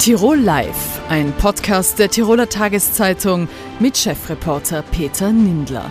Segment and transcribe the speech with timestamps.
[0.00, 3.50] Tirol Live, ein Podcast der Tiroler Tageszeitung
[3.80, 5.90] mit Chefreporter Peter Nindler.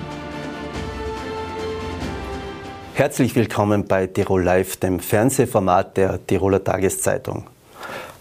[2.95, 7.45] Herzlich willkommen bei Tirol Live, dem Fernsehformat der Tiroler Tageszeitung.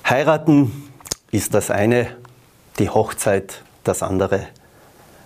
[0.06, 0.90] Heiraten
[1.30, 2.08] ist das eine,
[2.78, 4.46] die Hochzeit das andere.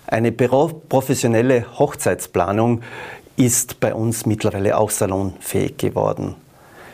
[0.07, 2.83] Eine professionelle Hochzeitsplanung
[3.35, 6.35] ist bei uns mittlerweile auch salonfähig geworden.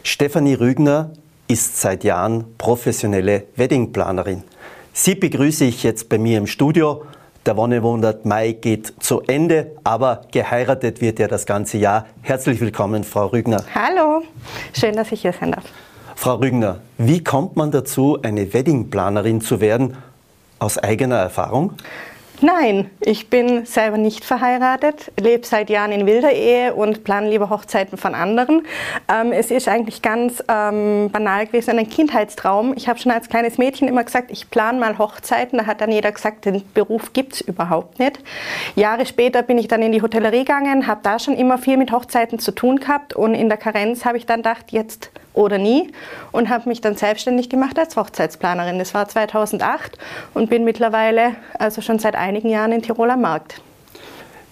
[0.02, 1.12] Stefanie Rügner
[1.50, 4.44] ist seit Jahren professionelle Weddingplanerin.
[4.94, 7.04] Sie begrüße ich jetzt bei mir im Studio.
[7.44, 12.06] Der Wonnemonat Mai geht zu Ende, aber geheiratet wird ja das ganze Jahr.
[12.22, 13.64] Herzlich willkommen, Frau Rügner.
[13.74, 14.22] Hallo,
[14.78, 15.64] schön, dass ich hier sein darf.
[16.16, 19.98] Frau Rügner, wie kommt man dazu, eine Weddingplanerin zu werden?
[20.60, 21.74] Aus eigener Erfahrung?
[22.42, 27.50] Nein, ich bin selber nicht verheiratet, lebe seit Jahren in wilder Ehe und plane lieber
[27.50, 28.66] Hochzeiten von anderen.
[29.14, 32.74] Ähm, es ist eigentlich ganz ähm, banal gewesen, ein Kindheitstraum.
[32.78, 35.60] Ich habe schon als kleines Mädchen immer gesagt, ich plane mal Hochzeiten.
[35.60, 38.20] Da hat dann jeder gesagt, den Beruf gibt es überhaupt nicht.
[38.76, 41.92] Jahre später bin ich dann in die Hotellerie gegangen, habe da schon immer viel mit
[41.92, 45.92] Hochzeiten zu tun gehabt und in der Karenz habe ich dann gedacht, jetzt oder nie
[46.32, 48.78] und habe mich dann selbstständig gemacht als Hochzeitsplanerin.
[48.78, 49.98] Das war 2008
[50.34, 53.62] und bin mittlerweile also schon seit einigen Jahren in Tiroler Markt.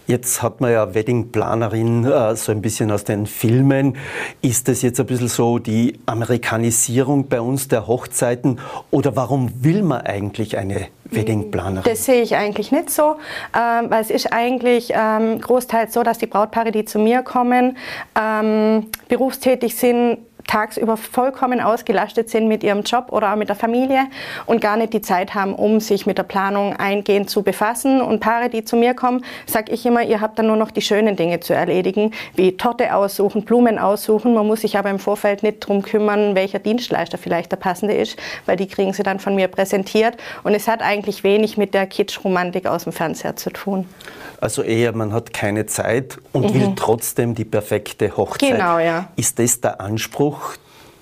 [0.08, 3.98] Jetzt hat man ja Weddingplanerin äh, so ein bisschen aus den Filmen.
[4.42, 9.84] Ist das jetzt ein bisschen so die Amerikanisierung bei uns der Hochzeiten oder warum will
[9.84, 11.84] man eigentlich eine Weddingplanerin?
[11.84, 13.18] Das sehe ich eigentlich nicht so,
[13.54, 17.76] ähm, weil es ist eigentlich ähm, großteils so, dass die Brautpaare, die zu mir kommen,
[18.18, 24.08] ähm, berufstätig sind, tagsüber vollkommen ausgelastet sind mit ihrem Job oder auch mit der Familie
[24.46, 28.02] und gar nicht die Zeit haben, um sich mit der Planung eingehend zu befassen.
[28.02, 30.82] Und Paare, die zu mir kommen, sage ich immer, ihr habt dann nur noch die
[30.82, 34.34] schönen Dinge zu erledigen, wie Torte aussuchen, Blumen aussuchen.
[34.34, 38.18] Man muss sich aber im Vorfeld nicht darum kümmern, welcher Dienstleister vielleicht der passende ist,
[38.46, 40.18] weil die kriegen sie dann von mir präsentiert.
[40.44, 43.88] Und es hat eigentlich wenig mit der Kitsch-Romantik aus dem Fernseher zu tun.
[44.40, 46.54] Also eher, man hat keine Zeit und mhm.
[46.54, 48.52] will trotzdem die perfekte Hochzeit.
[48.52, 49.10] Genau, ja.
[49.16, 50.56] Ist das der Anspruch,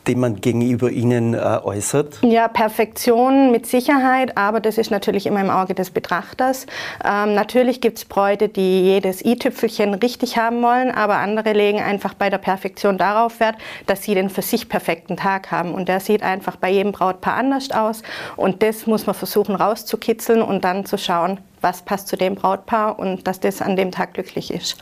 [0.07, 2.19] den man gegenüber Ihnen äh, äußert?
[2.21, 6.65] Ja, Perfektion mit Sicherheit, aber das ist natürlich immer im Auge des Betrachters.
[7.03, 12.13] Ähm, natürlich gibt es Bräute, die jedes i-Tüpfelchen richtig haben wollen, aber andere legen einfach
[12.13, 13.55] bei der Perfektion darauf Wert,
[13.85, 15.73] dass sie den für sich perfekten Tag haben.
[15.73, 18.03] Und der sieht einfach bei jedem Brautpaar anders aus.
[18.35, 22.99] Und das muss man versuchen rauszukitzeln und dann zu schauen, was passt zu dem Brautpaar
[22.99, 24.77] und dass das an dem Tag glücklich ist.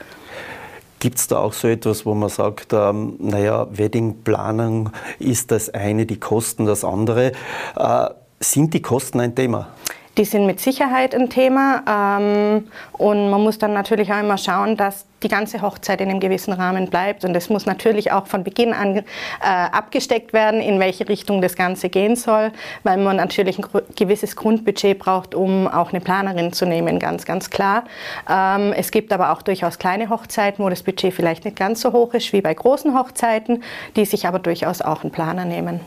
[1.04, 6.06] Gibt es da auch so etwas, wo man sagt, ähm, naja, Weddingplanung ist das eine,
[6.06, 7.34] die Kosten das andere?
[7.76, 8.06] Äh,
[8.40, 9.68] sind die Kosten ein Thema?
[10.16, 11.84] Die sind mit Sicherheit ein Thema
[12.22, 16.20] ähm, und man muss dann natürlich auch immer schauen, dass die ganze Hochzeit in einem
[16.20, 19.02] gewissen Rahmen bleibt und es muss natürlich auch von Beginn an äh,
[19.42, 22.52] abgesteckt werden, in welche Richtung das Ganze gehen soll,
[22.84, 27.50] weil man natürlich ein gewisses Grundbudget braucht, um auch eine Planerin zu nehmen, ganz, ganz
[27.50, 27.86] klar.
[28.30, 31.94] Ähm, es gibt aber auch durchaus kleine Hochzeiten, wo das Budget vielleicht nicht ganz so
[31.94, 33.64] hoch ist wie bei großen Hochzeiten,
[33.96, 35.80] die sich aber durchaus auch einen Planer nehmen.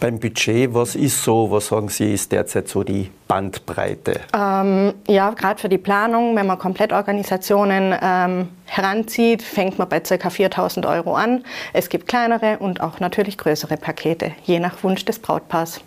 [0.00, 4.20] Beim Budget, was ist so, was sagen Sie, ist derzeit so die Bandbreite?
[4.34, 10.14] Ähm, ja, gerade für die Planung, wenn man Komplettorganisationen ähm, heranzieht, fängt man bei ca.
[10.14, 11.44] 4.000 Euro an.
[11.74, 15.82] Es gibt kleinere und auch natürlich größere Pakete, je nach Wunsch des Brautpaars.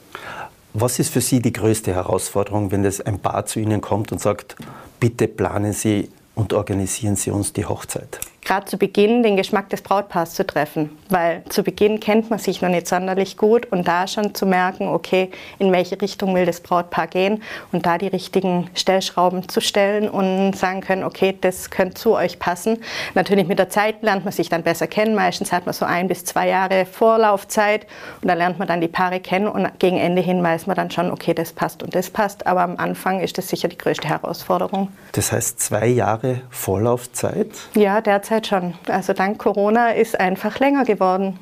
[0.76, 4.22] Was ist für Sie die größte Herausforderung, wenn das ein Paar zu Ihnen kommt und
[4.22, 4.56] sagt,
[5.00, 8.20] bitte planen Sie und organisieren Sie uns die Hochzeit?
[8.46, 12.62] Gerade zu Beginn den Geschmack des Brautpaars zu treffen, weil zu Beginn kennt man sich
[12.62, 16.62] noch nicht sonderlich gut und da schon zu merken, okay, in welche Richtung will das
[16.62, 21.96] Brautpaar gehen und da die richtigen Stellschrauben zu stellen und sagen können, okay, das könnte
[21.96, 22.80] zu euch passen.
[23.14, 25.16] Natürlich mit der Zeit lernt man sich dann besser kennen.
[25.16, 27.88] Meistens hat man so ein bis zwei Jahre Vorlaufzeit
[28.22, 30.92] und da lernt man dann die Paare kennen und gegen Ende hin weiß man dann
[30.92, 32.48] schon, okay, das passt und das passt.
[32.48, 34.90] Aber am Anfang ist das sicher die größte Herausforderung.
[35.14, 37.48] Das heißt zwei Jahre Vorlaufzeit?
[37.76, 38.74] Ja, derzeit Derzeit schon.
[38.88, 41.38] Also dank Corona ist einfach länger geworden.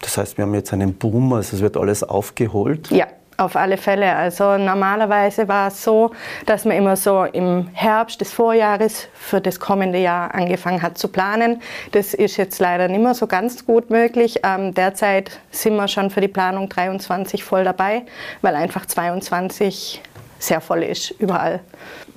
[0.00, 2.88] Das heißt, wir haben jetzt einen Boom, also es wird alles aufgeholt?
[2.90, 3.06] Ja,
[3.36, 4.14] auf alle Fälle.
[4.14, 6.12] Also normalerweise war es so,
[6.46, 11.08] dass man immer so im Herbst des Vorjahres für das kommende Jahr angefangen hat zu
[11.08, 11.60] planen.
[11.90, 14.40] Das ist jetzt leider nicht mehr so ganz gut möglich.
[14.44, 18.02] Ähm, derzeit sind wir schon für die Planung 23 voll dabei,
[18.40, 20.00] weil einfach 22
[20.38, 21.60] sehr voll ist überall.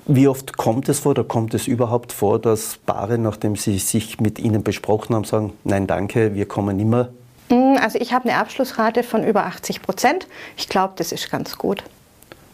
[0.09, 4.21] Wie oft kommt es vor oder kommt es überhaupt vor, dass Paare, nachdem sie sich
[4.21, 7.09] mit Ihnen besprochen haben, sagen, nein danke, wir kommen immer?
[7.50, 10.27] Mm, also ich habe eine Abschlussrate von über 80 Prozent.
[10.56, 11.83] Ich glaube, das ist ganz gut.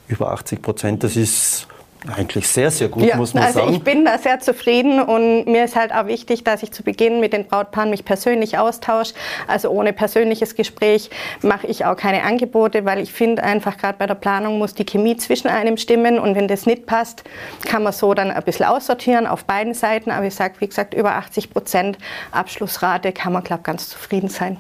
[0.07, 1.67] Über 80 Prozent, das ist
[2.07, 3.67] eigentlich sehr, sehr gut, ja, muss man also sagen.
[3.67, 6.83] Also ich bin da sehr zufrieden und mir ist halt auch wichtig, dass ich zu
[6.83, 9.13] Beginn mit den Brautpaaren mich persönlich austausche.
[9.47, 11.09] Also ohne persönliches Gespräch
[11.41, 14.85] mache ich auch keine Angebote, weil ich finde einfach, gerade bei der Planung muss die
[14.85, 17.23] Chemie zwischen einem stimmen und wenn das nicht passt,
[17.65, 20.11] kann man so dann ein bisschen aussortieren auf beiden Seiten.
[20.11, 21.97] Aber ich sage, wie gesagt, über 80 Prozent
[22.31, 24.57] Abschlussrate kann man, glaube ich, ganz zufrieden sein.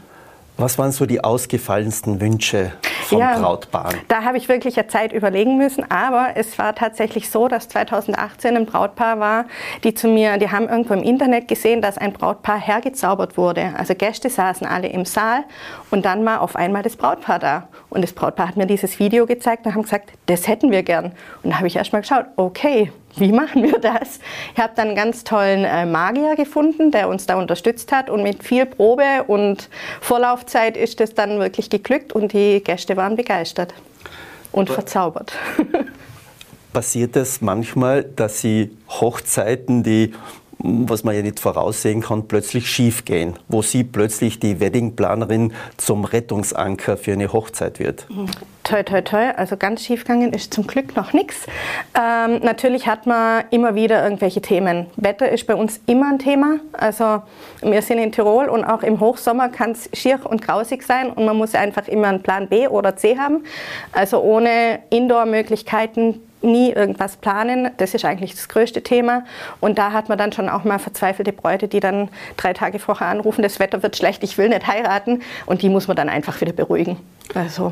[0.57, 2.73] Was waren so die ausgefallensten Wünsche
[3.03, 3.99] von ja, Brautpaaren?
[4.07, 8.57] Da habe ich wirklich eine Zeit überlegen müssen, aber es war tatsächlich so, dass 2018
[8.57, 9.45] ein Brautpaar war,
[9.83, 13.73] die zu mir, die haben irgendwo im Internet gesehen, dass ein Brautpaar hergezaubert wurde.
[13.77, 15.43] Also Gäste saßen alle im Saal
[15.91, 17.67] und dann war auf einmal das Brautpaar da.
[17.89, 21.11] Und das Brautpaar hat mir dieses Video gezeigt und haben gesagt, das hätten wir gern.
[21.43, 24.19] Und da habe ich erst mal geschaut, okay, wie machen wir das?
[24.55, 28.23] Ich habe dann einen ganz tollen äh, Magier gefunden, der uns da unterstützt hat und
[28.23, 29.69] mit viel Probe und
[30.01, 33.73] Vorlaufzeit ist es dann wirklich geglückt und die Gäste waren begeistert
[34.51, 35.33] und verzaubert.
[36.73, 40.13] Passiert es manchmal, dass Sie Hochzeiten, die
[40.63, 46.05] was man ja nicht voraussehen kann, plötzlich schief gehen, wo sie plötzlich die Weddingplanerin zum
[46.05, 48.07] Rettungsanker für eine Hochzeit wird.
[48.63, 49.31] Toi, toi, toi.
[49.35, 51.47] Also ganz schief gegangen ist zum Glück noch nichts.
[51.99, 54.85] Ähm, natürlich hat man immer wieder irgendwelche Themen.
[54.95, 56.59] Wetter ist bei uns immer ein Thema.
[56.71, 57.23] Also
[57.61, 61.25] wir sind in Tirol und auch im Hochsommer kann es schier und grausig sein und
[61.25, 63.43] man muss einfach immer einen Plan B oder C haben.
[63.91, 67.71] Also ohne Indoor-Möglichkeiten nie irgendwas planen.
[67.77, 69.23] Das ist eigentlich das größte Thema.
[69.59, 73.07] Und da hat man dann schon auch mal verzweifelte Bräute, die dann drei Tage vorher
[73.07, 75.21] anrufen, das Wetter wird schlecht, ich will nicht heiraten.
[75.45, 76.97] Und die muss man dann einfach wieder beruhigen.
[77.33, 77.71] Also.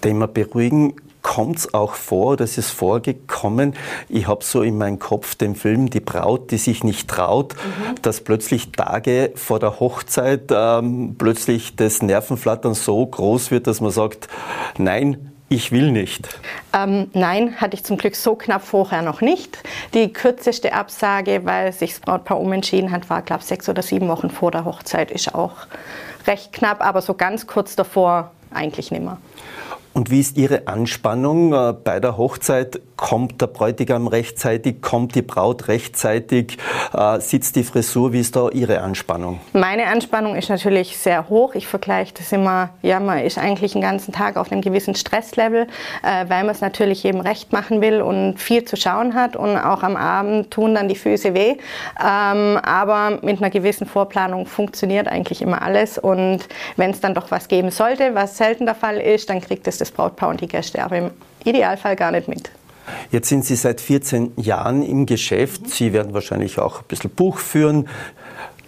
[0.00, 0.94] Thema beruhigen
[1.26, 3.74] kommt es auch vor, das ist vorgekommen.
[4.08, 7.96] Ich habe so in meinem Kopf den Film Die Braut, die sich nicht traut, mhm.
[8.02, 13.90] dass plötzlich Tage vor der Hochzeit ähm, plötzlich das Nervenflattern so groß wird, dass man
[13.90, 14.28] sagt,
[14.78, 16.40] nein, ich will nicht.
[16.72, 19.58] Ähm, nein, hatte ich zum Glück so knapp vorher noch nicht.
[19.94, 24.08] Die kürzeste Absage, weil sich das Brautpaar umentschieden hat, war, glaube ich, sechs oder sieben
[24.08, 25.10] Wochen vor der Hochzeit.
[25.10, 25.54] Ist auch
[26.26, 29.18] recht knapp, aber so ganz kurz davor eigentlich nicht mehr.
[29.96, 32.82] Und wie ist Ihre Anspannung äh, bei der Hochzeit?
[32.96, 34.82] Kommt der Bräutigam rechtzeitig?
[34.82, 36.58] Kommt die Braut rechtzeitig?
[36.92, 38.12] Äh, sitzt die Frisur?
[38.12, 39.40] Wie ist da Ihre Anspannung?
[39.54, 41.54] Meine Anspannung ist natürlich sehr hoch.
[41.54, 45.66] Ich vergleiche das immer, ja, man ist eigentlich den ganzen Tag auf einem gewissen Stresslevel,
[46.02, 49.34] äh, weil man es natürlich eben recht machen will und viel zu schauen hat.
[49.34, 51.56] Und auch am Abend tun dann die Füße weh.
[51.98, 55.96] Ähm, aber mit einer gewissen Vorplanung funktioniert eigentlich immer alles.
[55.96, 56.40] Und
[56.76, 59.78] wenn es dann doch was geben sollte, was selten der Fall ist, dann kriegt es
[59.78, 61.10] das das Brautpaar und die Gäste aber im
[61.44, 62.50] Idealfall gar nicht mit.
[63.10, 65.68] Jetzt sind Sie seit 14 Jahren im Geschäft.
[65.70, 67.88] Sie werden wahrscheinlich auch ein bisschen Buch führen.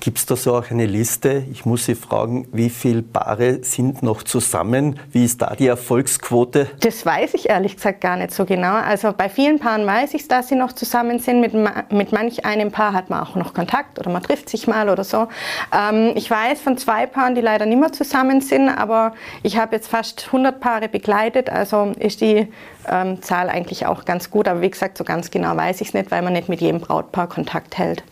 [0.01, 1.43] Gibt es da so auch eine Liste?
[1.51, 5.01] Ich muss Sie fragen, wie viele Paare sind noch zusammen?
[5.11, 6.69] Wie ist da die Erfolgsquote?
[6.81, 8.75] Das weiß ich ehrlich gesagt gar nicht so genau.
[8.75, 11.41] Also bei vielen Paaren weiß ich, dass sie noch zusammen sind.
[11.41, 11.53] Mit,
[11.91, 15.03] mit manch einem Paar hat man auch noch Kontakt oder man trifft sich mal oder
[15.03, 15.27] so.
[15.77, 19.75] Ähm, ich weiß von zwei Paaren, die leider nicht mehr zusammen sind, aber ich habe
[19.75, 21.51] jetzt fast 100 Paare begleitet.
[21.51, 22.47] Also ist die
[22.89, 24.47] ähm, Zahl eigentlich auch ganz gut.
[24.47, 26.81] Aber wie gesagt, so ganz genau weiß ich es nicht, weil man nicht mit jedem
[26.81, 28.05] Brautpaar Kontakt hält.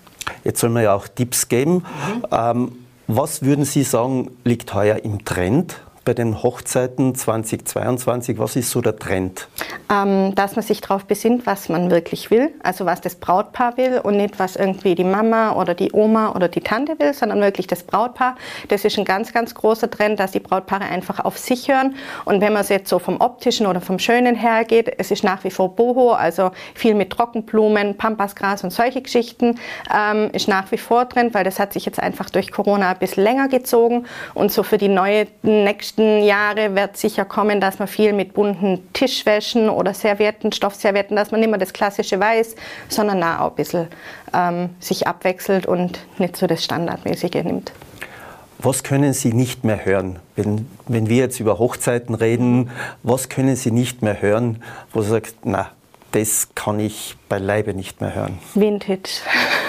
[0.44, 1.74] Jetzt soll man ja auch Tipps geben.
[1.74, 2.26] Mhm.
[2.30, 2.72] Ähm,
[3.06, 5.80] was würden Sie sagen, liegt heuer im Trend?
[6.06, 8.38] bei den Hochzeiten 2022?
[8.38, 9.48] Was ist so der Trend?
[9.90, 14.00] Ähm, dass man sich darauf besinnt, was man wirklich will, also was das Brautpaar will
[14.02, 17.66] und nicht, was irgendwie die Mama oder die Oma oder die Tante will, sondern wirklich
[17.66, 18.36] das Brautpaar.
[18.68, 21.94] Das ist ein ganz, ganz großer Trend, dass die Brautpaare einfach auf sich hören.
[22.24, 25.24] Und wenn man es jetzt so vom optischen oder vom Schönen her geht, es ist
[25.24, 29.58] nach wie vor Boho, also viel mit Trockenblumen, Pampasgras und solche Geschichten,
[29.94, 32.98] ähm, ist nach wie vor Trend, weil das hat sich jetzt einfach durch Corona ein
[32.98, 37.78] bisschen länger gezogen und so für die neue nächste nächsten Jahre wird sicher kommen, dass
[37.78, 42.56] man viel mit bunten Tischwäschen oder Servietten, Stoffservietten, dass man nicht mehr das klassische Weiß,
[42.88, 43.88] sondern auch ein bisschen
[44.34, 47.72] ähm, sich abwechselt und nicht so das Standardmäßige nimmt.
[48.58, 50.18] Was können Sie nicht mehr hören?
[50.34, 52.70] Wenn, wenn wir jetzt über Hochzeiten reden,
[53.02, 55.70] was können Sie nicht mehr hören, wo Sie sagen, na,
[56.12, 58.38] das kann ich beileibe nicht mehr hören?
[58.54, 59.20] Vintage.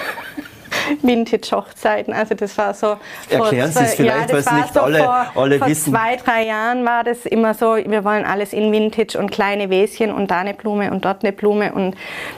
[1.02, 2.12] Vintage-Hochzeiten.
[2.12, 2.96] Also das war so.
[3.28, 5.92] Erklären Sie es vielleicht, ja, weil es nicht so alle, vor, alle vor wissen.
[5.92, 9.70] Vor zwei, drei Jahren war das immer so, wir wollen alles in Vintage und kleine
[9.70, 11.72] Wäschen und da eine Blume und dort eine Blume.
[11.72, 11.96] Und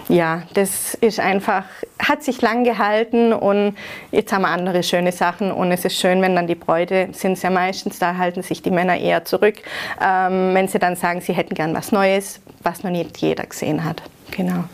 [0.08, 1.64] ja, das ist einfach,
[1.98, 3.76] hat sich lang gehalten und
[4.10, 5.52] jetzt haben wir andere schöne Sachen.
[5.52, 8.62] Und es ist schön, wenn dann die Bräute sind es ja meistens, da halten sich
[8.62, 9.56] die Männer eher zurück,
[10.02, 13.84] ähm, wenn sie dann sagen, sie hätten gern was Neues, was noch nicht jeder gesehen
[13.84, 14.02] hat.
[14.30, 14.64] Genau.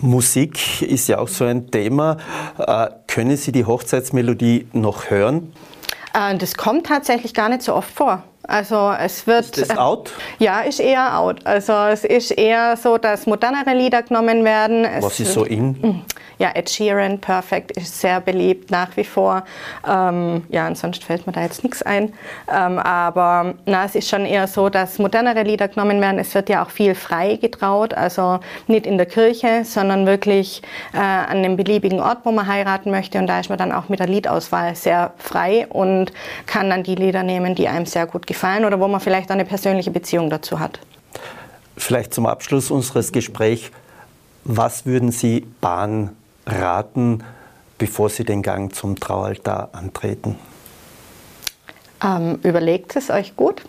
[0.00, 2.16] Musik ist ja auch so ein Thema.
[2.58, 5.52] Äh, können Sie die Hochzeitsmelodie noch hören?
[6.14, 8.22] Äh, das kommt tatsächlich gar nicht so oft vor.
[8.42, 9.58] Also es wird.
[9.58, 10.12] Ist das out?
[10.38, 11.44] Ja, ist eher out.
[11.44, 14.84] Also es ist eher so, dass modernere Lieder genommen werden.
[14.84, 16.04] Es Was ist so in?
[16.38, 19.42] Ja, Ed Sheeran, Perfect, ist sehr beliebt nach wie vor.
[19.84, 22.12] Ähm, ja, ansonsten fällt mir da jetzt nichts ein.
[22.48, 26.20] Ähm, aber na, es ist schon eher so, dass modernere Lieder genommen werden.
[26.20, 30.62] Es wird ja auch viel frei getraut, also nicht in der Kirche, sondern wirklich
[30.94, 33.18] äh, an einem beliebigen Ort, wo man heiraten möchte.
[33.18, 36.12] Und da ist man dann auch mit der Liedauswahl sehr frei und
[36.46, 39.44] kann dann die Lieder nehmen, die einem sehr gut gefallen oder wo man vielleicht eine
[39.44, 40.78] persönliche Beziehung dazu hat.
[41.76, 43.70] Vielleicht zum Abschluss unseres Gesprächs.
[44.44, 46.16] Was würden Sie Bahn
[46.46, 47.24] raten,
[47.78, 50.36] bevor Sie den Gang zum Traualtar antreten?
[52.04, 53.62] Ähm, überlegt es euch gut.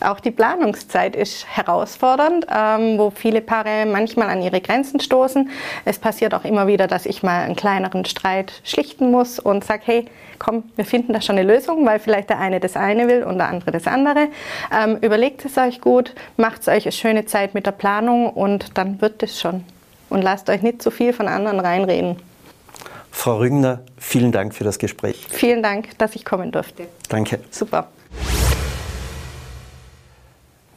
[0.00, 5.50] Auch die Planungszeit ist herausfordernd, ähm, wo viele Paare manchmal an ihre Grenzen stoßen.
[5.84, 9.82] Es passiert auch immer wieder, dass ich mal einen kleineren Streit schlichten muss und sage,
[9.84, 10.04] hey,
[10.38, 13.38] komm, wir finden da schon eine Lösung, weil vielleicht der eine das eine will und
[13.38, 14.28] der andere das andere.
[14.72, 19.00] Ähm, überlegt es euch gut, macht euch eine schöne Zeit mit der Planung und dann
[19.00, 19.64] wird es schon.
[20.10, 22.16] Und lasst euch nicht zu viel von anderen reinreden.
[23.10, 25.26] Frau Rügner, vielen Dank für das Gespräch.
[25.28, 26.86] Vielen Dank, dass ich kommen durfte.
[27.08, 27.40] Danke.
[27.50, 27.88] Super.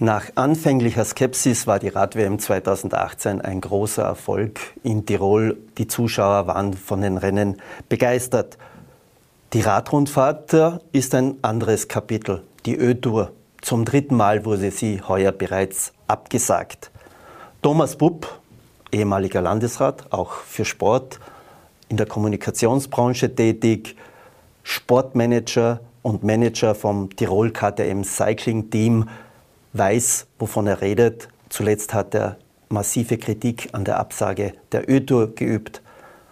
[0.03, 5.59] Nach anfänglicher Skepsis war die Rad-WM 2018 ein großer Erfolg in Tirol.
[5.77, 8.57] Die Zuschauer waren von den Rennen begeistert.
[9.53, 10.55] Die Radrundfahrt
[10.91, 13.31] ist ein anderes Kapitel, die Ö-Tour.
[13.61, 16.89] Zum dritten Mal wurde sie heuer bereits abgesagt.
[17.61, 18.27] Thomas Bupp,
[18.91, 21.19] ehemaliger Landesrat, auch für Sport,
[21.89, 23.95] in der Kommunikationsbranche tätig,
[24.63, 29.07] Sportmanager und Manager vom Tirol KTM Cycling Team,
[29.73, 31.27] weiß, wovon er redet.
[31.49, 32.37] Zuletzt hat er
[32.69, 35.81] massive Kritik an der Absage der Ö-Tour geübt.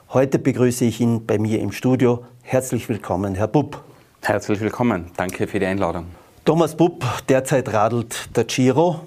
[0.09, 2.25] Heute begrüße ich ihn bei mir im Studio.
[2.41, 3.83] Herzlich willkommen, Herr Bupp.
[4.21, 5.11] Herzlich willkommen.
[5.17, 6.07] Danke für die Einladung.
[6.45, 9.01] Thomas Bupp, derzeit radelt der Giro.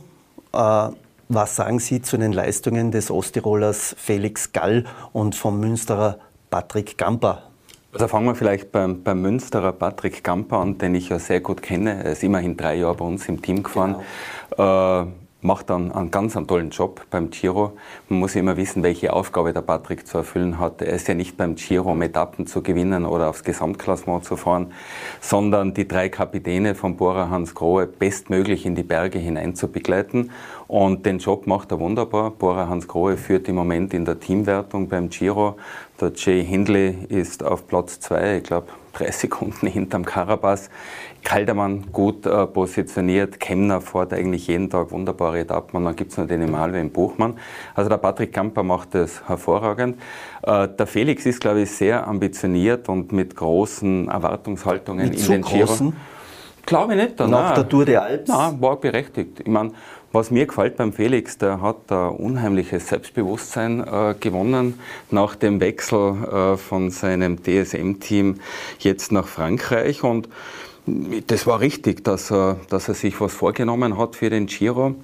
[0.52, 0.88] Äh,
[1.28, 6.18] was sagen Sie zu den Leistungen des Osttirolers Felix Gall und vom Münsterer
[6.50, 7.51] Patrick Gamper?
[7.92, 11.61] Also fangen wir vielleicht beim, beim Münsterer Patrick Gamper an, den ich ja sehr gut
[11.61, 12.02] kenne.
[12.04, 13.96] Er ist immerhin drei Jahre bei uns im Team gefahren.
[14.56, 15.02] Genau.
[15.02, 15.06] Äh,
[15.42, 17.72] macht dann einen ganz einen tollen Job beim Giro.
[18.08, 20.80] Man muss immer wissen, welche Aufgabe der Patrick zu erfüllen hat.
[20.80, 24.72] Er ist ja nicht beim Giro, um Etappen zu gewinnen oder aufs Gesamtklassement zu fahren,
[25.20, 30.30] sondern die drei Kapitäne von Bora Hans Grohe bestmöglich in die Berge hinein zu begleiten.
[30.68, 32.30] Und den Job macht er wunderbar.
[32.30, 35.56] Bora Hans Grohe führt im Moment in der Teamwertung beim Giro.
[36.00, 40.70] Der Jay Hindley ist auf Platz zwei, ich glaube drei Sekunden hinterm Carapaz.
[41.23, 46.19] Kaldermann gut äh, positioniert, Kemner fährt eigentlich jeden Tag wunderbare Etappen und dann gibt es
[46.19, 47.38] noch den Emanuel Buchmann.
[47.75, 49.99] Also der Patrick Kamper macht das hervorragend.
[50.43, 55.43] Äh, der Felix ist, glaube ich, sehr ambitioniert und mit großen Erwartungshaltungen mit in den
[55.43, 55.67] Giro.
[55.67, 55.97] Großen?
[56.67, 57.19] Glaube ich nicht.
[57.19, 57.55] Nach nein.
[57.55, 58.29] der Tour der Alps?
[58.29, 59.41] Nein, war berechtigt.
[59.41, 59.73] Ich meine,
[60.12, 64.79] was mir gefällt beim Felix, der hat ein unheimliches Selbstbewusstsein äh, gewonnen
[65.11, 68.41] nach dem Wechsel äh, von seinem DSM-Team
[68.79, 70.29] jetzt nach Frankreich und
[70.86, 74.96] das war richtig, dass er, dass er sich was vorgenommen hat für den Giro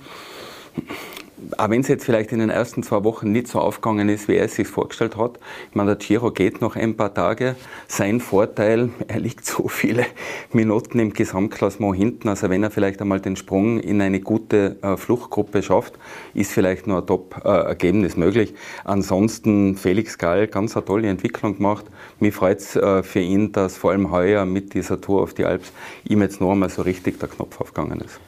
[1.57, 4.37] auch wenn es jetzt vielleicht in den ersten zwei Wochen nicht so aufgegangen ist, wie
[4.37, 5.39] er es sich vorgestellt hat.
[5.71, 7.57] Ich meine, der Giro geht noch ein paar Tage.
[7.87, 10.07] Sein Vorteil, er liegt so viele
[10.53, 12.29] Minuten im Gesamtklassement hinten.
[12.29, 15.99] Also wenn er vielleicht einmal den Sprung in eine gute äh, Fluchtgruppe schafft,
[16.35, 18.55] ist vielleicht nur ein Top-Ergebnis äh, möglich.
[18.85, 21.87] Ansonsten Felix Gall, ganz eine tolle Entwicklung gemacht.
[22.21, 25.45] Mich freut es äh, für ihn, dass vor allem heuer mit dieser Tour auf die
[25.45, 25.73] Alps
[26.05, 28.21] ihm jetzt noch einmal so richtig der Knopf aufgegangen ist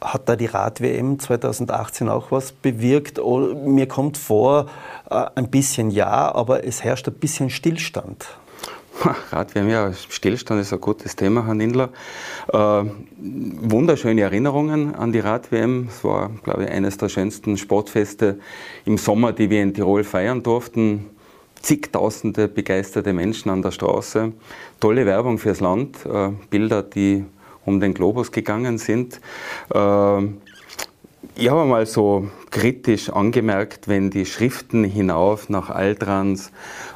[0.00, 3.18] hat da die Rad-WM 2018 auch was bewirkt?
[3.18, 4.66] Mir kommt vor,
[5.10, 8.26] äh, ein bisschen ja, aber es herrscht ein bisschen Stillstand.
[9.30, 11.90] Rad-WM, ja, Stillstand ist ein gutes Thema, Herr Nindler.
[12.52, 12.84] Äh,
[13.18, 15.88] wunderschöne Erinnerungen an die Rad-WM.
[15.88, 18.38] Es war, glaube ich, eines der schönsten Sportfeste
[18.84, 21.06] im Sommer, die wir in Tirol feiern durften.
[21.60, 24.32] Zigtausende begeisterte Menschen an der Straße.
[24.80, 26.04] Tolle Werbung fürs Land.
[26.04, 27.24] Äh, Bilder, die
[27.68, 29.20] um den Globus gegangen sind.
[29.72, 30.38] Ähm,
[31.34, 36.50] ich habe mal so kritisch angemerkt, wenn die Schriften hinauf nach Altrans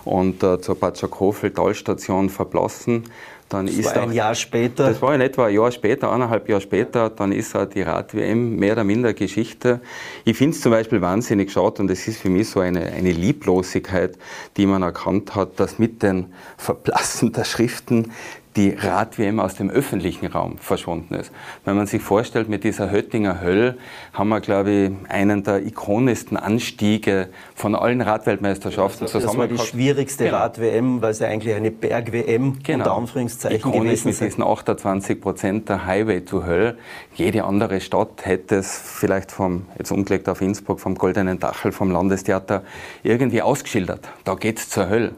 [0.04, 3.04] und äh, zur Batschakofel-Talstation verblassen,
[3.52, 4.88] dann das ist war ein Jahr später.
[4.88, 8.56] Das war in etwa ein Jahr später, eineinhalb Jahre später, dann ist auch die Rad-WM
[8.56, 9.80] mehr oder minder Geschichte.
[10.24, 13.12] Ich finde es zum Beispiel wahnsinnig schade und es ist für mich so eine, eine
[13.12, 14.18] Lieblosigkeit,
[14.56, 18.12] die man erkannt hat, dass mit den Verblassen der Schriften
[18.56, 21.32] die Rad-WM aus dem öffentlichen Raum verschwunden ist.
[21.64, 23.78] Wenn man sich vorstellt, mit dieser Höttinger Höll
[24.12, 29.48] haben wir, glaube ich, einen der ikonischsten Anstiege von allen Radweltmeisterschaften also, zusammen.
[29.48, 30.36] Das war die schwierigste genau.
[30.36, 32.78] Rad-WM, weil es ja eigentlich eine Berg-WM genau.
[32.78, 36.76] unter Anführungszeichen Ikonisch gewesen mit diesen 28 Prozent der Highway to Höll.
[37.14, 41.90] Jede andere Stadt hätte es vielleicht vom, jetzt umgelegt auf Innsbruck, vom Goldenen Dachel, vom
[41.90, 42.62] Landestheater
[43.02, 44.08] irgendwie ausgeschildert.
[44.24, 45.12] Da geht's zur Hölle.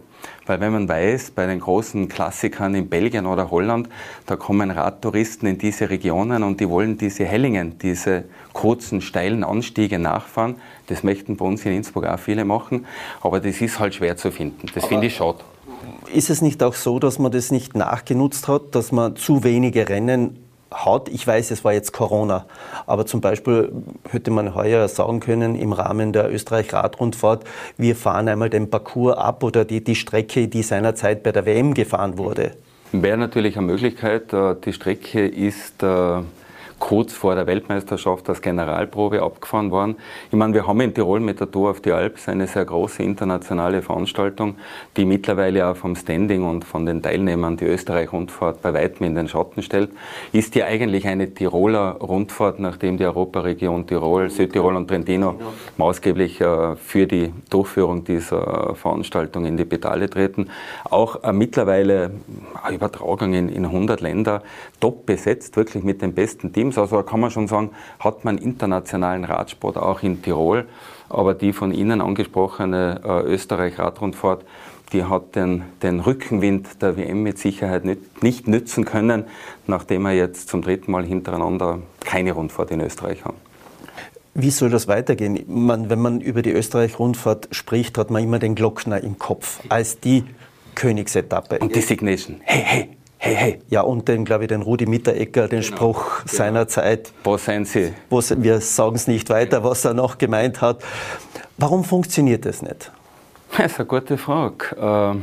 [0.47, 3.89] Weil wenn man weiß, bei den großen Klassikern in Belgien oder Holland,
[4.27, 9.99] da kommen Radtouristen in diese Regionen und die wollen diese Hellingen, diese kurzen, steilen Anstiege
[9.99, 10.57] nachfahren.
[10.87, 12.87] Das möchten bei uns in Innsbruck auch viele machen,
[13.23, 14.67] aber das ist halt schwer zu finden.
[14.75, 15.39] Das finde ich schade.
[16.13, 19.89] Ist es nicht auch so, dass man das nicht nachgenutzt hat, dass man zu wenige
[19.89, 20.44] Rennen
[20.75, 21.09] hat.
[21.09, 22.47] Ich weiß, es war jetzt Corona,
[22.87, 23.73] aber zum Beispiel
[24.11, 27.45] hätte man heuer sagen können im Rahmen der Österreich-Radrundfahrt,
[27.77, 31.75] wir fahren einmal den Parcours ab oder die, die Strecke, die seinerzeit bei der WM
[31.75, 32.53] gefahren wurde.
[32.93, 34.33] Wäre natürlich eine Möglichkeit.
[34.33, 36.21] Äh, die Strecke ist äh,
[36.85, 39.97] kurz vor der Weltmeisterschaft als Generalprobe abgefahren worden.
[40.31, 43.03] Ich meine, wir haben in Tirol mit der Tour auf die Alps eine sehr große
[43.03, 44.57] internationale Veranstaltung,
[44.99, 49.29] die mittlerweile auch vom Standing und von den Teilnehmern die Österreich-Rundfahrt bei weitem in den
[49.29, 49.93] Schatten stellt.
[50.33, 55.37] Ist ja eigentlich eine Tiroler Rundfahrt, nachdem die Europaregion Tirol, Südtirol und Trentino
[55.79, 60.51] maßgeblich äh, für die Durchführung dieser Veranstaltung in die Pedale treten.
[60.85, 62.11] Auch äh, mittlerweile
[62.71, 64.43] Übertragung in, in 100 Länder,
[64.81, 66.74] top besetzt, wirklich mit den besten Teams.
[66.75, 66.79] Teams.
[66.79, 70.67] Also kann man schon sagen, hat man internationalen Radsport auch in Tirol.
[71.09, 74.45] Aber die von Ihnen angesprochene äh, Österreich-Radrundfahrt,
[74.93, 79.25] die hat den, den, Rückenwind der WM mit Sicherheit nicht, nicht nützen können,
[79.67, 83.37] nachdem wir jetzt zum dritten Mal hintereinander keine Rundfahrt in Österreich haben.
[84.35, 85.45] Wie soll das weitergehen?
[85.47, 90.01] Man, wenn man über die Österreich-Rundfahrt spricht, hat man immer den Glockner im Kopf als
[90.01, 90.25] die
[90.75, 91.59] Königsetappe.
[91.59, 92.41] Und Designation.
[92.43, 92.89] Hey, hey,
[93.25, 93.61] hey, hey.
[93.71, 96.37] Ja, und den, glaube ich, den Rudi Mitteregger, den genau, Spruch genau.
[96.37, 97.13] seiner Zeit.
[97.25, 97.95] Wo sind Sie?
[98.11, 100.83] Wo, wir sagen es nicht weiter, was er noch gemeint hat.
[101.57, 102.91] Warum funktioniert das nicht?
[103.57, 105.23] Das ist eine gute Frage.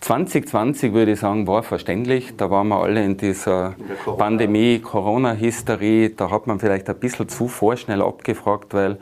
[0.00, 2.36] 2020 äh, würde ich sagen, war verständlich.
[2.36, 6.08] Da waren wir alle in dieser in Pandemie, Corona-Hysterie.
[6.16, 8.98] Da hat man vielleicht ein bisschen zu vorschnell abgefragt, weil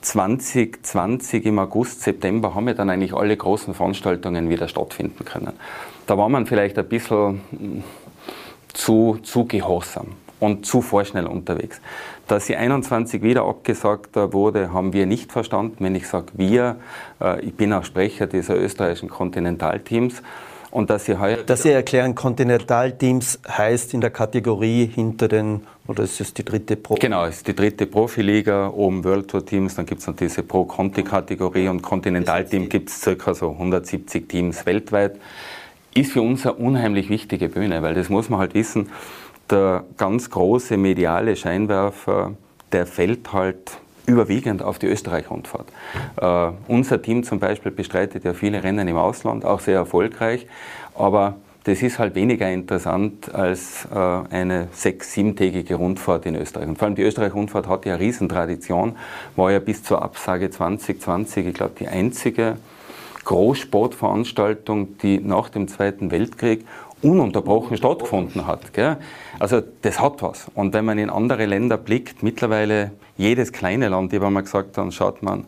[0.00, 5.52] 2020 im August, September haben ja dann eigentlich alle großen Veranstaltungen wieder stattfinden können
[6.08, 7.84] da war man vielleicht ein bisschen hm,
[8.72, 10.08] zu, zu gehorsam
[10.40, 11.80] und zu vorschnell unterwegs.
[12.26, 15.76] Dass sie 21 wieder abgesagt wurde, haben wir nicht verstanden.
[15.80, 16.76] Wenn ich sage wir,
[17.20, 20.22] äh, ich bin auch Sprecher dieser österreichischen Kontinentalteams.
[20.70, 21.38] Und dass sie heuer.
[21.38, 26.76] Dass Sie erklären, Kontinentalteams heißt in der Kategorie hinter den, oder ist es die dritte
[26.76, 26.96] Pro?
[26.96, 30.42] Genau, es ist die dritte Profiliga, oben World Tour Teams, dann gibt es noch diese
[30.42, 35.18] Pro-Conti-Kategorie und Kontinentalteam gibt es circa so 170 Teams weltweit
[36.00, 38.88] ist für uns eine unheimlich wichtige Bühne, weil das muss man halt wissen,
[39.50, 42.32] der ganz große mediale Scheinwerfer,
[42.72, 45.66] der fällt halt überwiegend auf die Österreich-Rundfahrt.
[46.20, 50.46] Uh, unser Team zum Beispiel bestreitet ja viele Rennen im Ausland, auch sehr erfolgreich,
[50.94, 56.66] aber das ist halt weniger interessant als äh, eine sechs-, siebentägige Rundfahrt in Österreich.
[56.66, 58.96] Und vor allem die Österreich-Rundfahrt hat ja eine Riesentradition,
[59.36, 62.56] war ja bis zur Absage 2020, ich glaube, die einzige
[63.28, 66.64] Großsportveranstaltung, die nach dem Zweiten Weltkrieg
[67.02, 68.72] ununterbrochen stattgefunden hat.
[68.72, 68.96] Gell?
[69.38, 70.46] Also das hat was.
[70.54, 74.78] Und wenn man in andere Länder blickt, mittlerweile jedes kleine Land, ich habe mal gesagt,
[74.78, 75.44] dann schaut man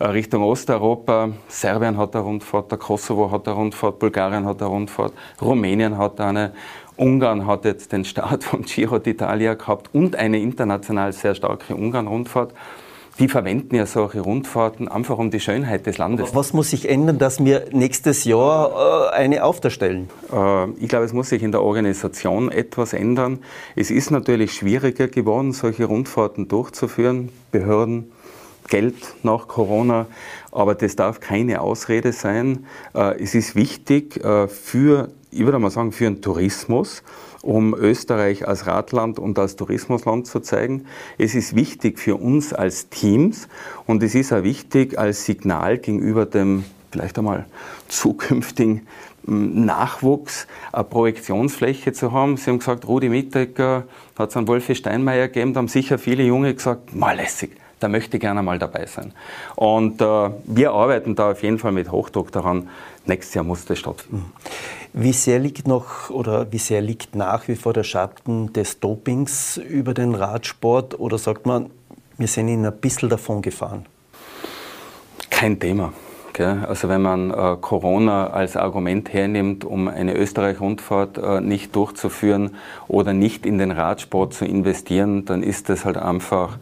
[0.00, 4.70] äh, Richtung Osteuropa, Serbien hat eine Rundfahrt, der Kosovo hat eine Rundfahrt, Bulgarien hat eine
[4.70, 6.52] Rundfahrt, Rumänien hat eine,
[6.96, 12.52] Ungarn hat jetzt den Start von Giro d'Italia gehabt und eine international sehr starke Ungarn-Rundfahrt
[13.18, 16.34] die verwenden ja solche Rundfahrten einfach um die Schönheit des Landes.
[16.34, 20.08] Was muss sich ändern, dass wir nächstes Jahr äh, eine aufstellen?
[20.32, 23.40] Äh, ich glaube, es muss sich in der Organisation etwas ändern.
[23.76, 27.28] Es ist natürlich schwieriger geworden, solche Rundfahrten durchzuführen.
[27.50, 28.10] Behörden,
[28.68, 30.06] Geld nach Corona,
[30.50, 32.66] aber das darf keine Ausrede sein.
[32.94, 37.02] Äh, es ist wichtig für, ich würde mal sagen, für den Tourismus
[37.42, 40.86] um Österreich als Radland und als Tourismusland zu zeigen.
[41.18, 43.48] Es ist wichtig für uns als Teams
[43.86, 47.46] und es ist auch wichtig als Signal gegenüber dem vielleicht einmal
[47.88, 48.86] zukünftigen
[49.26, 52.36] hm, Nachwuchs eine Projektionsfläche zu haben.
[52.36, 53.84] Sie haben gesagt, Rudi Mittecker
[54.16, 57.88] hat es an Wolfi Steinmeier gegeben, da haben sicher viele Junge gesagt, mal lässig, da
[57.88, 59.12] möchte ich gerne mal dabei sein.
[59.56, 62.68] Und äh, wir arbeiten da auf jeden Fall mit Hochdruck daran,
[63.06, 64.32] nächstes Jahr muss das stattfinden.
[64.92, 69.56] Wie sehr liegt noch oder wie sehr liegt nach wie vor der Schatten des Dopings
[69.56, 71.70] über den Radsport oder sagt man,
[72.18, 73.86] wir sind ihn ein bisschen davon gefahren?
[75.30, 75.92] Kein Thema.
[76.40, 82.56] Also wenn man äh, Corona als Argument hernimmt, um eine Österreich-Rundfahrt äh, nicht durchzuführen
[82.88, 86.58] oder nicht in den Radsport zu investieren, dann ist das halt einfach,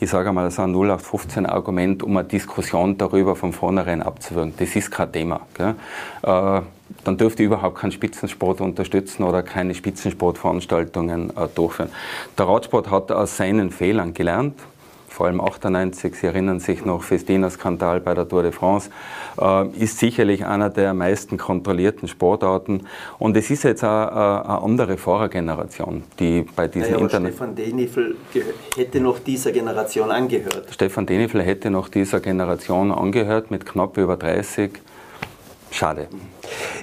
[0.00, 4.54] ich sage mal, so ein 0815-Argument, um eine Diskussion darüber von vornherein abzuwürgen.
[4.58, 5.40] Das ist kein Thema.
[5.58, 6.62] Äh,
[7.04, 11.90] dann dürfte überhaupt keinen Spitzensport unterstützen oder keine Spitzensportveranstaltungen durchführen.
[12.36, 14.54] Der Radsport hat aus seinen Fehlern gelernt
[15.20, 18.88] vor allem 98, Sie erinnern sich noch, Festina-Skandal bei der Tour de France,
[19.38, 22.86] äh, ist sicherlich einer der meisten kontrollierten Sportarten.
[23.18, 27.34] Und es ist jetzt auch äh, eine andere Fahrergeneration, die bei diesen naja, Internet...
[27.34, 28.16] Stefan Denifel
[28.74, 30.68] hätte noch dieser Generation angehört.
[30.70, 34.70] Stefan Denifel hätte noch dieser Generation angehört, mit knapp über 30.
[35.70, 36.08] Schade.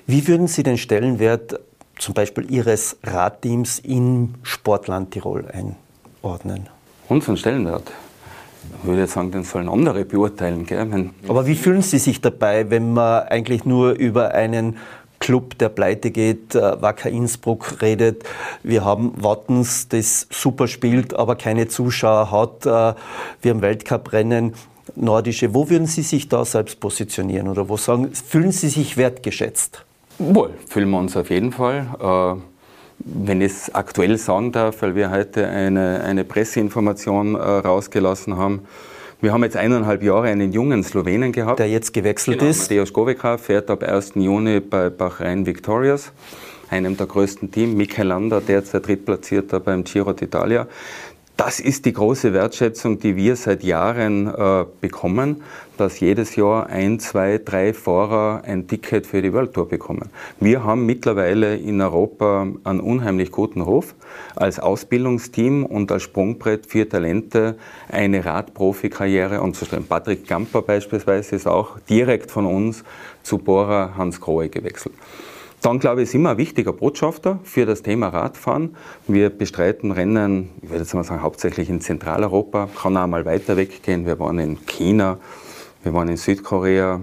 [0.05, 1.59] Wie würden Sie den Stellenwert
[1.97, 6.69] zum Beispiel Ihres Radteams im Sportland Tirol einordnen?
[7.09, 7.91] Unseren Stellenwert?
[8.81, 10.65] Ich würde sagen, den sollen andere beurteilen.
[10.65, 11.09] Gell?
[11.27, 14.77] Aber wie fühlen Sie sich dabei, wenn man eigentlich nur über einen
[15.19, 18.23] Club, der pleite geht, äh, Wacker Innsbruck redet.
[18.63, 22.65] Wir haben Wattens, das super spielt, aber keine Zuschauer hat.
[22.65, 22.95] Äh,
[23.41, 24.53] wir haben Weltcuprennen,
[24.95, 25.53] nordische.
[25.53, 29.83] Wo würden Sie sich da selbst positionieren oder wo sagen, fühlen Sie sich wertgeschätzt?
[30.19, 31.87] Wohl, fühlen wir uns auf jeden Fall.
[31.99, 32.56] Äh,
[32.99, 38.61] wenn ich es aktuell sagen darf, weil wir heute eine, eine Presseinformation äh, rausgelassen haben.
[39.19, 41.59] Wir haben jetzt eineinhalb Jahre einen jungen Slowenen gehabt.
[41.59, 42.69] Der jetzt gewechselt genau, ist.
[42.69, 44.13] Mateusz Goveka fährt ab 1.
[44.15, 46.11] Juni bei Bahrain Victorious,
[46.69, 47.75] einem der größten Teams.
[47.75, 50.67] Michael Landa, derzeit drittplatzierter beim Giro d'Italia.
[51.37, 55.43] Das ist die große Wertschätzung, die wir seit Jahren äh, bekommen,
[55.77, 60.09] dass jedes Jahr ein, zwei, drei Fahrer ein Ticket für die World Tour bekommen.
[60.39, 63.93] Wir haben mittlerweile in Europa einen unheimlich guten Ruf
[64.35, 67.55] als Ausbildungsteam und als Sprungbrett für Talente
[67.87, 69.85] eine Radprofikarriere anzustellen.
[69.87, 72.83] Patrick Gamper beispielsweise ist auch direkt von uns
[73.21, 74.95] zu Bora Hans Grohe gewechselt.
[75.61, 78.75] Dann, glaube ich, sind wir ein wichtiger Botschafter für das Thema Radfahren.
[79.07, 83.57] Wir bestreiten Rennen, ich würde jetzt mal sagen, hauptsächlich in Zentraleuropa, kann auch mal weiter
[83.57, 84.05] weggehen.
[84.05, 85.17] Wir waren in China,
[85.83, 87.01] wir waren in Südkorea,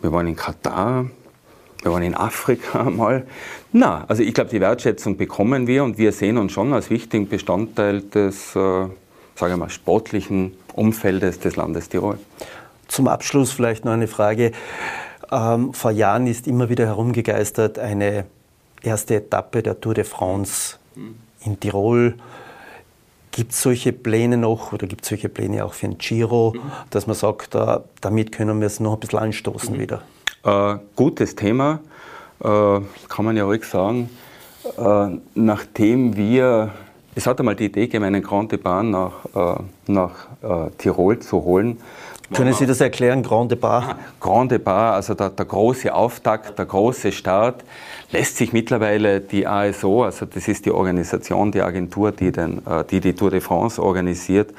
[0.00, 1.06] wir waren in Katar,
[1.82, 3.26] wir waren in Afrika mal.
[3.72, 7.28] Na, also ich glaube, die Wertschätzung bekommen wir und wir sehen uns schon als wichtigen
[7.28, 8.86] Bestandteil des, äh,
[9.34, 12.18] sage mal, sportlichen Umfeldes des Landes Tirol.
[12.86, 14.52] Zum Abschluss vielleicht noch eine Frage.
[15.30, 18.26] Ähm, vor Jahren ist immer wieder herumgegeistert eine
[18.82, 20.76] erste Etappe der Tour de France
[21.44, 22.14] in Tirol.
[23.30, 26.60] Gibt es solche Pläne noch oder gibt es solche Pläne auch für ein Giro, mhm.
[26.90, 29.80] dass man sagt, äh, damit können wir es noch ein bisschen anstoßen mhm.
[29.80, 30.02] wieder?
[30.44, 31.80] Äh, gutes Thema,
[32.40, 32.46] äh,
[33.08, 34.08] kann man ja ruhig sagen.
[34.78, 36.70] Äh, nachdem wir,
[37.14, 41.42] es hat einmal die Idee gegeben, einen Grand Depart nach, äh, nach äh, Tirol zu
[41.42, 41.78] holen.
[42.32, 43.96] Können Sie das erklären, Grand Depart?
[44.18, 47.64] Grand Depart, also der, der, große Auftakt, der große Start,
[48.12, 52.82] lässt sich mittlerweile die ASO, also das ist die Organisation, die Agentur, die den, äh,
[52.90, 54.54] die, die Tour de France organisiert,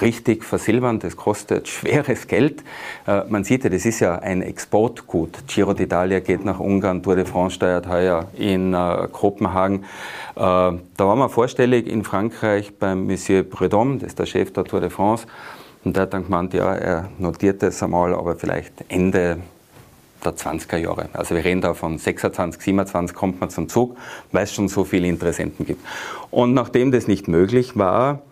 [0.00, 0.98] richtig versilbern.
[0.98, 2.62] Das kostet schweres Geld.
[3.06, 5.46] Äh, man sieht ja, das ist ja ein Exportgut.
[5.46, 9.84] Giro d'Italia geht nach Ungarn, Tour de France steuert heuer in äh, Kopenhagen.
[10.34, 14.82] Da waren wir vorstellig in Frankreich beim Monsieur Prudhomme, das ist der Chef der Tour
[14.82, 15.26] de France.
[15.86, 19.38] Und der hat dann gemeint, ja, er notiert das einmal, aber vielleicht Ende
[20.24, 21.08] der 20er Jahre.
[21.12, 23.96] Also wir reden da von 26, 27 kommt man zum Zug,
[24.32, 25.86] weil es schon so viele Interessenten gibt.
[26.32, 28.22] Und nachdem das nicht möglich war,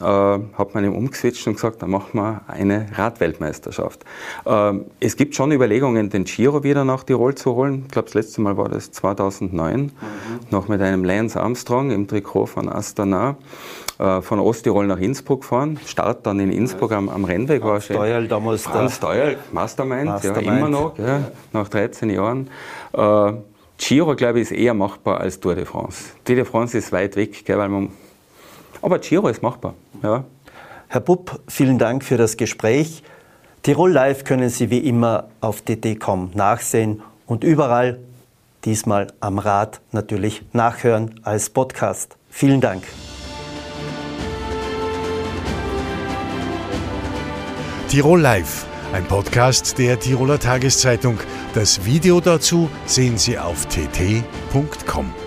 [0.00, 4.04] äh, hat man ihm umgeswitcht und gesagt, dann machen wir eine Radweltmeisterschaft.
[4.44, 7.84] Äh, es gibt schon Überlegungen, den Giro wieder nach Tirol zu holen.
[7.86, 9.90] Ich glaube, das letzte Mal war das 2009, mhm.
[10.50, 13.36] noch mit einem Lance Armstrong im Trikot von Astana.
[13.98, 15.78] Äh, von Osttirol nach Innsbruck gefahren.
[15.86, 17.94] Start dann in Innsbruck am, am Rennweg war schon.
[17.94, 21.20] Steuerl damals Franz Steuerl, Mastermind, Mastermind, ja, immer noch, ja,
[21.52, 22.50] nach 13 Jahren.
[22.92, 23.32] Äh,
[23.78, 26.06] Giro, glaube ich, ist eher machbar als Tour de France.
[26.24, 27.90] Tour de France ist weit weg, gell, weil man
[28.84, 29.74] aber Giro ist machbar.
[30.02, 30.24] Ja.
[30.88, 33.02] Herr Bupp, vielen Dank für das Gespräch.
[33.62, 37.98] Tirol Live können Sie wie immer auf dd.com nachsehen und überall,
[38.66, 42.18] diesmal am Rad, natürlich nachhören als Podcast.
[42.28, 42.84] Vielen Dank.
[47.88, 51.18] Tirol Live, ein Podcast der Tiroler Tageszeitung.
[51.54, 55.23] Das Video dazu sehen Sie auf tt.com.